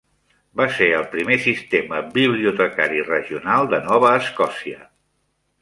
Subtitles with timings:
[0.59, 4.83] Va ser el primer sistema bibliotecari regional de Nova Escòcia.